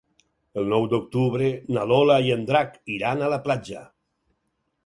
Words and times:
El 0.61 0.71
nou 0.71 0.87
d'octubre 0.93 1.51
na 1.77 1.85
Lola 1.91 2.17
i 2.29 2.33
en 2.37 2.47
Drac 2.49 2.81
iran 2.97 3.23
a 3.23 3.29
la 3.35 3.41
platja. 3.47 3.89